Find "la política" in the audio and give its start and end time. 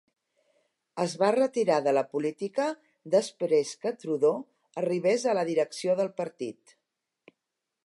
1.97-2.65